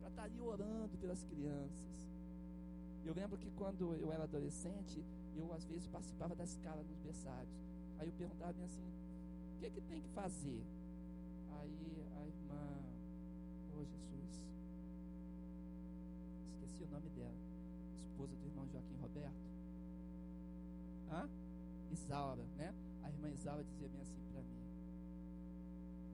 [0.00, 1.96] para estar tá ali orando pelas crianças.
[3.02, 5.02] Eu lembro que quando eu era adolescente,
[5.36, 7.54] eu às vezes participava da escala nos berçários.
[7.98, 8.82] Aí eu perguntava assim,
[9.54, 10.62] o que, é que tem que fazer?
[11.58, 12.82] Aí a irmã,
[13.74, 14.42] oh Jesus,
[16.52, 17.34] esqueci o nome dela,
[18.02, 19.46] esposa do irmão Joaquim Roberto.
[21.10, 21.28] Hã?
[21.92, 22.74] Isaura, né?
[23.02, 24.58] A irmã Isaura dizia bem assim para mim: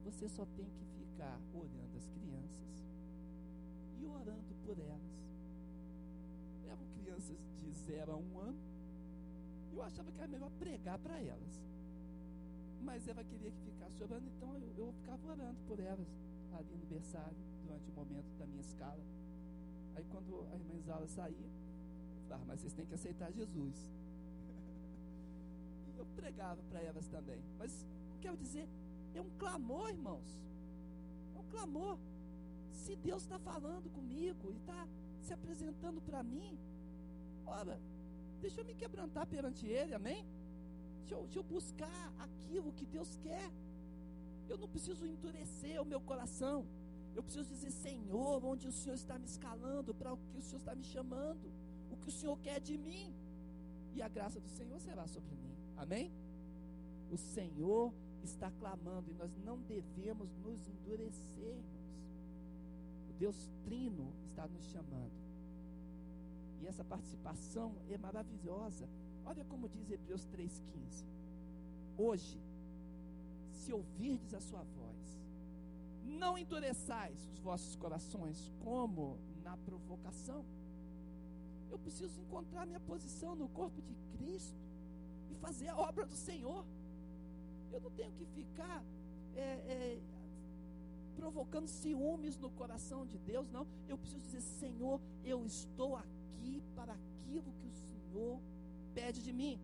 [0.05, 2.85] Você só tem que ficar olhando as crianças
[3.99, 5.23] e orando por elas
[6.67, 8.72] eram crianças de 0 a 1 um ano.
[9.73, 11.59] Eu achava que era melhor pregar para elas.
[12.81, 16.07] Mas ela queria que ficasse orando, então eu, eu ficava orando por elas
[16.53, 19.03] ali no berçário, durante o momento da minha escala.
[19.95, 23.75] Aí quando a irmã Isaura saía, eu falava, mas vocês têm que aceitar Jesus.
[25.95, 27.41] e eu pregava para elas também.
[27.57, 27.87] Mas
[28.21, 28.69] quero dizer,
[29.15, 30.39] é um clamor, irmãos.
[31.35, 31.97] É um clamor.
[32.71, 34.87] Se Deus está falando comigo e está
[35.21, 36.59] se apresentando para mim,
[37.45, 37.79] ora,
[38.43, 40.21] deixa eu me quebrantar perante Ele, amém?
[40.99, 43.49] Deixa eu, deixa eu buscar aquilo que Deus quer.
[44.51, 46.57] Eu não preciso endurecer o meu coração.
[47.15, 50.59] Eu preciso dizer, Senhor, onde o Senhor está me escalando, para o que o Senhor
[50.59, 51.47] está me chamando,
[51.91, 53.13] o que o Senhor quer de mim.
[53.95, 55.55] E a graça do Senhor será sobre mim.
[55.77, 56.11] Amém?
[57.11, 61.57] O Senhor está clamando e nós não devemos nos endurecer.
[63.19, 65.22] Deus Trino está nos chamando.
[66.63, 68.87] E essa participação é maravilhosa.
[69.25, 71.05] Olha como diz Hebreus 3,15.
[71.97, 72.39] Hoje,
[73.51, 75.19] se ouvirdes a sua voz,
[76.05, 80.45] não endureçais os vossos corações como na provocação.
[81.69, 84.63] Eu preciso encontrar minha posição no corpo de Cristo.
[85.29, 86.63] e fazer a obra do Senhor.
[87.73, 88.81] Eu não tenho que ficar
[89.35, 90.01] é, é,
[91.17, 93.67] provocando ciúmes no coração de Deus, não.
[93.89, 96.12] Eu preciso dizer, Senhor, eu estou aqui
[96.75, 98.39] para aquilo que o Senhor
[98.93, 99.55] pede de mim.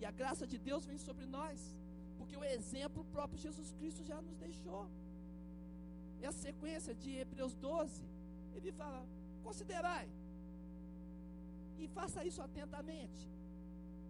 [0.00, 1.58] E a graça de Deus vem sobre nós,
[2.18, 4.82] porque o exemplo próprio Jesus Cristo já nos deixou.
[6.22, 8.02] É a sequência de Hebreus 12.
[8.56, 9.00] Ele fala:
[9.42, 10.06] considerai
[11.78, 13.22] e faça isso atentamente,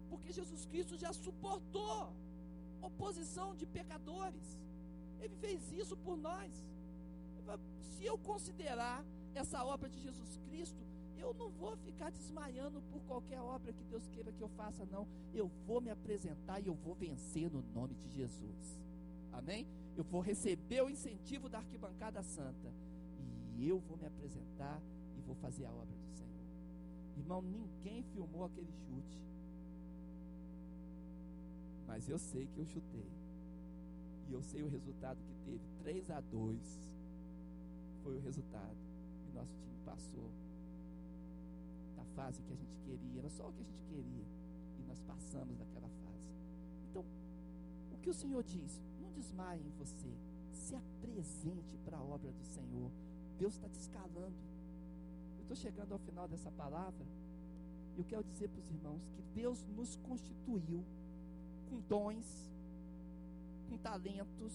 [0.09, 2.13] porque Jesus Cristo já suportou
[2.81, 4.47] oposição de pecadores.
[5.21, 6.51] Ele fez isso por nós.
[7.91, 9.03] Se eu considerar
[9.35, 10.83] essa obra de Jesus Cristo,
[11.21, 15.07] eu não vou ficar desmaiando por qualquer obra que Deus queira que eu faça, não.
[15.33, 18.79] Eu vou me apresentar e eu vou vencer no nome de Jesus.
[19.31, 19.67] Amém?
[19.95, 22.73] Eu vou receber o incentivo da arquibancada santa.
[23.55, 24.81] E eu vou me apresentar
[25.17, 26.31] e vou fazer a obra do Senhor.
[27.17, 29.21] Irmão, ninguém filmou aquele chute.
[31.85, 33.11] Mas eu sei que eu chutei.
[34.27, 35.61] E eu sei o resultado que teve.
[35.83, 36.89] 3 a 2
[38.01, 38.77] foi o resultado.
[39.27, 40.40] E nosso time passou
[42.01, 43.19] da fase que a gente queria.
[43.19, 44.25] Era só o que a gente queria.
[44.79, 46.33] E nós passamos daquela fase.
[46.89, 47.05] Então,
[47.93, 48.81] o que o Senhor diz?
[48.99, 50.11] Não desmaie em você.
[50.51, 52.91] Se apresente para a obra do Senhor.
[53.37, 54.35] Deus está te escalando.
[55.37, 57.05] Eu estou chegando ao final dessa palavra.
[57.97, 60.83] Eu quero dizer para os irmãos que Deus nos constituiu
[61.69, 62.51] com dons,
[63.69, 64.53] com talentos,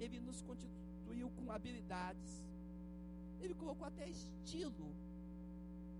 [0.00, 2.44] Ele nos constituiu com habilidades,
[3.40, 4.94] Ele colocou até estilo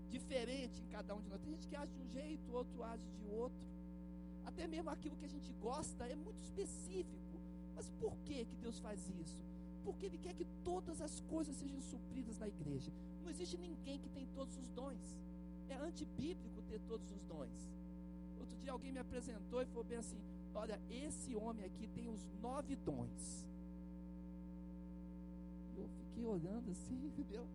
[0.09, 1.41] diferente em cada um de nós.
[1.41, 3.65] Tem gente que age de um jeito, outro age de outro.
[4.45, 7.39] Até mesmo aquilo que a gente gosta é muito específico.
[7.75, 9.37] Mas por que, que Deus faz isso?
[9.83, 12.91] Porque Ele quer que todas as coisas sejam supridas na igreja.
[13.23, 15.17] Não existe ninguém que tem todos os dons.
[15.69, 17.71] É antibíblico ter todos os dons.
[18.39, 20.19] Outro dia alguém me apresentou e falou bem assim:
[20.53, 23.45] Olha, esse homem aqui tem os nove dons.
[25.77, 27.47] Eu fiquei olhando assim, entendeu?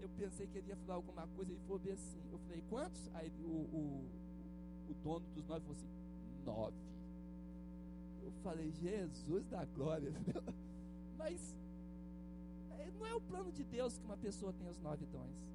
[0.00, 2.20] Eu pensei que ele ia falar alguma coisa, ele falou bem assim.
[2.30, 3.08] Eu falei, quantos?
[3.14, 4.08] Aí o, o,
[4.88, 5.88] o dono dos nove falou assim:
[6.44, 6.76] nove.
[8.22, 10.42] Eu falei, Jesus da glória, entendeu?
[11.16, 11.58] Mas
[12.78, 15.48] é, não é o plano de Deus que uma pessoa tenha os nove dons.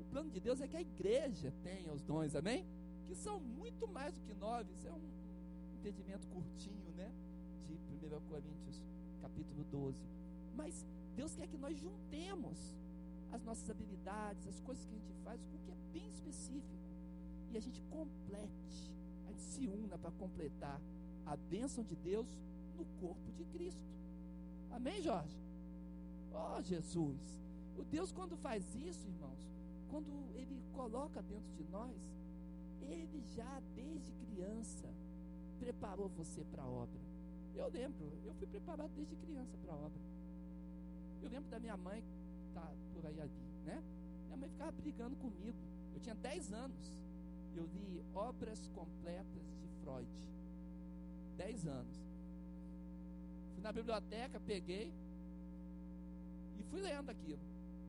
[0.00, 2.66] O plano de Deus é que a igreja tenha os dons, amém?
[3.12, 4.72] que são muito mais do que nove.
[4.72, 5.00] Isso é um
[5.78, 7.12] entendimento curtinho, né?
[7.66, 8.82] De 1 Coríntios,
[9.20, 9.98] capítulo 12.
[10.54, 12.74] Mas Deus quer que nós juntemos
[13.32, 16.82] as nossas habilidades, as coisas que a gente faz, o que é bem específico.
[17.50, 18.94] E a gente complete,
[19.26, 20.80] a gente se una para completar
[21.26, 22.26] a bênção de Deus
[22.76, 23.80] no corpo de Cristo.
[24.70, 25.36] Amém, Jorge?
[26.32, 27.20] Oh, Jesus.
[27.76, 29.50] O Deus, quando faz isso, irmãos,
[29.90, 32.12] quando Ele coloca dentro de nós,
[32.88, 34.88] ele já desde criança
[35.58, 37.00] preparou você para a obra.
[37.54, 40.00] Eu lembro, eu fui preparado desde criança para a obra.
[41.22, 42.02] Eu lembro da minha mãe,
[42.54, 43.82] tá por aí ali, né?
[44.26, 45.56] Minha mãe ficava brigando comigo.
[45.94, 47.02] Eu tinha 10 anos.
[47.54, 50.08] Eu li Obras Completas de Freud.
[51.36, 51.96] 10 anos.
[53.54, 54.92] Fui na biblioteca, peguei
[56.58, 57.42] e fui lendo aquilo.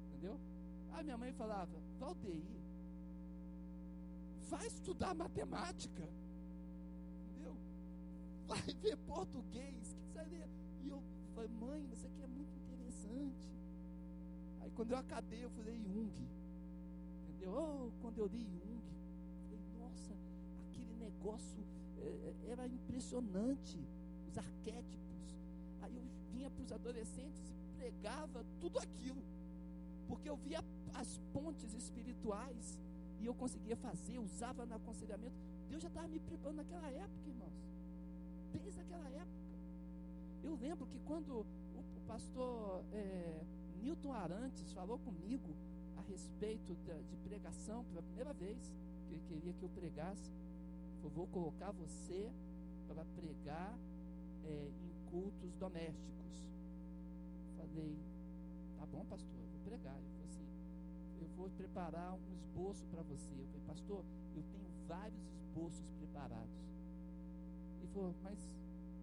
[0.07, 0.39] Entendeu?
[0.91, 2.43] Aí minha mãe falava, Valdeir,
[4.49, 6.07] vai estudar matemática.
[7.32, 7.55] Entendeu?
[8.47, 9.95] Vai ver português.
[9.95, 10.49] Que você ler?
[10.84, 11.01] E eu
[11.34, 13.49] falei, mãe, isso aqui é muito interessante.
[14.64, 16.11] Aí quando eu acabei, eu falei Jung.
[17.28, 17.51] Entendeu?
[17.51, 18.82] Oh, quando eu li Jung,
[19.43, 20.14] falei, nossa,
[20.70, 21.64] aquele negócio
[21.97, 23.78] é, é era impressionante.
[24.28, 25.36] Os arquétipos.
[25.82, 29.22] Aí eu vinha para os adolescentes e pregava tudo aquilo.
[30.07, 32.80] Porque eu via as pontes espirituais
[33.20, 35.36] e eu conseguia fazer, usava no aconselhamento.
[35.70, 37.53] Deus já estava me preparando naquela época, irmãos.
[38.53, 39.43] Desde aquela época.
[40.43, 41.45] Eu lembro que quando o,
[41.97, 43.43] o pastor é,
[43.84, 45.54] Newton Arantes falou comigo
[45.98, 48.72] a respeito de, pregação, pela primeira vez,
[49.08, 50.32] que ele queria que eu pregasse,
[51.02, 52.32] falou, vou colocar você
[52.88, 53.78] para pregar
[54.46, 56.48] é, em cultos domésticos.
[57.58, 57.98] Falei,
[58.78, 59.98] tá bom, pastor, eu vou pregar.
[59.98, 60.48] Ele falou assim,
[61.22, 63.34] eu vou preparar um esboço para você.
[63.38, 64.06] Eu falei, pastor,
[64.36, 66.56] eu tenho vários esboços preparados.
[67.82, 68.40] Ele falou, mas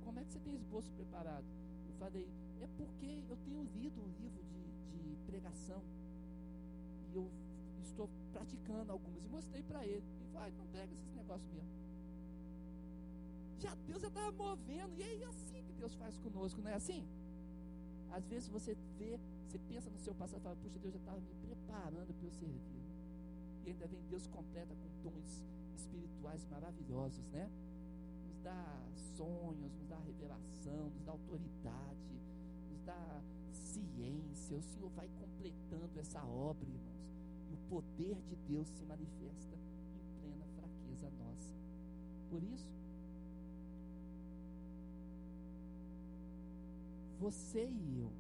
[0.05, 1.45] como é que você tem esboço preparado?
[1.87, 2.27] Eu falei,
[2.61, 5.83] é porque eu tenho lido um livro de, de pregação.
[7.11, 7.31] E eu
[7.83, 9.25] estou praticando algumas.
[9.25, 10.05] E mostrei para ele.
[10.21, 11.71] E vai, não pega esses negócios mesmo.
[13.59, 14.95] Já Deus já estava movendo.
[14.99, 17.07] E é assim que Deus faz conosco, não é assim?
[18.11, 21.21] Às vezes você vê, você pensa no seu passado e fala, puxa, Deus já estava
[21.21, 22.61] me preparando para eu servir.
[23.65, 25.45] E ainda vem Deus completa com dons
[25.77, 27.49] espirituais maravilhosos, né?
[28.43, 28.83] dá
[29.17, 32.21] sonhos, nos dá revelação, nos dá autoridade,
[32.71, 33.23] nos dá
[33.61, 34.57] ciência.
[34.57, 37.01] O Senhor vai completando essa obra, irmãos.
[37.51, 39.57] E o poder de Deus se manifesta
[39.95, 41.55] em plena fraqueza nossa.
[42.29, 42.73] Por isso,
[47.19, 48.11] você e eu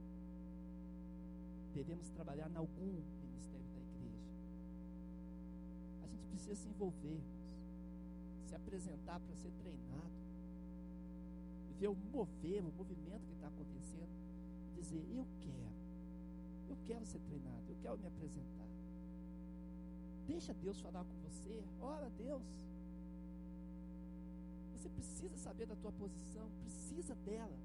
[1.72, 4.20] devemos trabalhar em algum ministério da igreja.
[6.02, 7.40] A gente precisa se envolver, irmãos,
[8.46, 10.10] se apresentar para ser treinado,
[11.78, 14.10] ver o mover, o movimento que está acontecendo,
[14.80, 15.72] dizer: Eu quero,
[16.70, 18.68] eu quero ser treinado, eu quero me apresentar.
[20.26, 22.42] Deixa Deus falar com você, ora a Deus.
[24.74, 27.58] Você precisa saber da tua posição, precisa dela.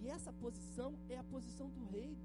[0.00, 2.16] E essa posição é a posição do reino.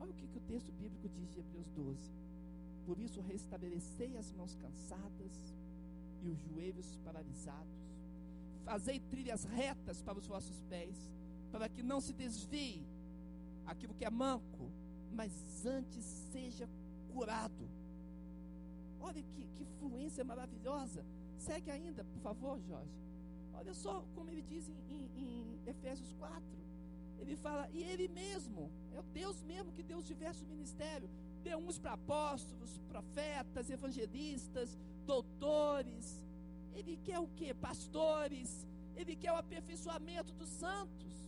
[0.00, 2.10] Olha o que, que o texto bíblico diz de Hebreus 12.
[2.86, 5.54] Por isso restabelecei as mãos cansadas
[6.22, 7.78] e os joelhos paralisados.
[8.64, 10.96] Fazei trilhas retas para os vossos pés,
[11.50, 12.86] para que não se desvie
[13.66, 14.70] aquilo que é manco,
[15.12, 16.68] mas antes seja
[17.12, 17.68] curado.
[19.00, 21.04] Olha que, que fluência maravilhosa.
[21.36, 22.90] Segue ainda, por favor, Jorge.
[23.54, 26.42] Olha só como ele diz em, em, em Efésios 4.
[27.20, 31.10] Ele fala, e ele mesmo, é o Deus mesmo que deu os diversos ministérios.
[31.42, 36.24] Deu uns para apóstolos, profetas, evangelistas, doutores.
[36.74, 37.52] Ele quer o que?
[37.54, 38.66] Pastores.
[38.96, 41.27] Ele quer o aperfeiçoamento dos santos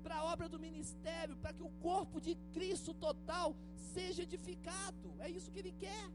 [0.00, 3.54] para a obra do ministério, para que o corpo de Cristo total
[3.94, 5.14] seja edificado.
[5.18, 6.10] É isso que ele quer.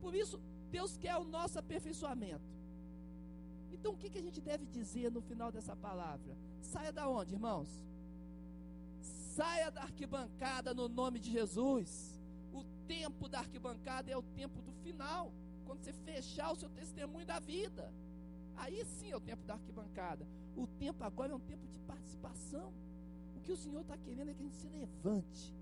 [0.00, 0.40] Por isso,
[0.70, 2.54] Deus quer o nosso aperfeiçoamento.
[3.72, 6.36] Então o que, que a gente deve dizer no final dessa palavra?
[6.62, 7.68] Saia da onde, irmãos?
[9.36, 12.18] Saia da arquibancada no nome de Jesus.
[12.52, 15.32] O tempo da arquibancada é o tempo do final.
[15.66, 17.92] Quando você fechar o seu testemunho da vida.
[18.56, 20.26] Aí sim é o tempo da arquibancada.
[20.56, 22.72] O tempo agora é um tempo de participação.
[23.36, 25.54] O que o Senhor está querendo é que a gente se levante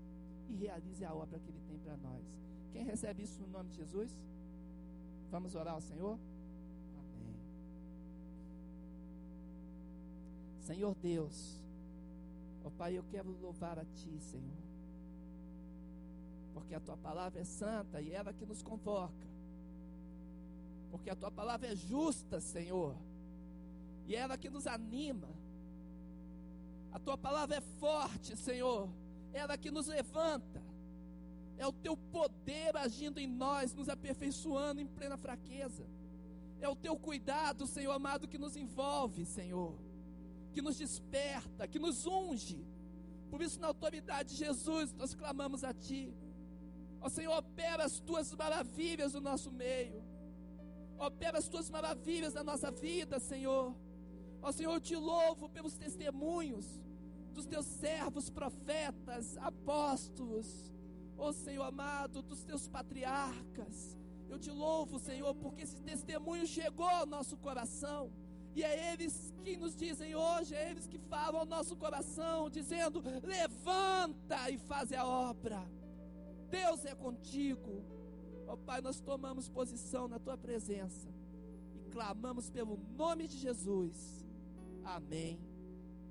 [0.49, 2.23] e realize a obra que Ele tem para nós.
[2.71, 4.15] Quem recebe isso no nome de Jesus?
[5.31, 6.17] Vamos orar ao Senhor?
[10.63, 11.59] Senhor Deus,
[12.63, 14.63] ó Pai, eu quero louvar a Ti, Senhor,
[16.53, 19.27] porque a Tua palavra é santa e ela que nos convoca,
[20.89, 22.95] porque a Tua palavra é justa, Senhor,
[24.07, 25.29] e é ela que nos anima,
[26.91, 28.89] a Tua palavra é forte, Senhor,
[29.33, 30.61] é ela que nos levanta,
[31.57, 35.85] é o Teu poder agindo em nós, nos aperfeiçoando em plena fraqueza,
[36.61, 39.77] é o Teu cuidado, Senhor amado, que nos envolve, Senhor
[40.53, 42.65] que nos desperta, que nos unge.
[43.29, 46.13] Por isso, na autoridade de Jesus, nós clamamos a Ti.
[47.01, 50.01] Ó Senhor, opera as Tuas maravilhas no nosso meio.
[50.97, 53.75] Opera as Tuas maravilhas na nossa vida, Senhor.
[54.43, 56.65] Ó Senhor, eu te louvo pelos testemunhos
[57.33, 60.69] dos Teus servos, profetas, apóstolos.
[61.17, 63.97] Ó Senhor amado, dos Teus patriarcas.
[64.29, 68.11] Eu te louvo, Senhor, porque esse testemunho chegou ao nosso coração.
[68.53, 73.01] E é eles que nos dizem hoje, é eles que falam ao nosso coração, dizendo:
[73.23, 75.63] levanta e faz a obra.
[76.49, 77.83] Deus é contigo.
[78.45, 81.07] Ó Pai, nós tomamos posição na tua presença
[81.75, 84.22] e clamamos pelo nome de Jesus.
[84.83, 85.39] Amém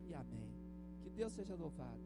[0.08, 0.50] e amém.
[1.00, 2.02] Que Deus seja louvado.